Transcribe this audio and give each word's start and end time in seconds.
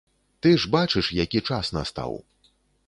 Ты 0.45 0.49
ж 0.63 0.71
бачыш, 0.77 1.11
які 1.23 1.45
час 1.51 1.73
настаў. 1.79 2.21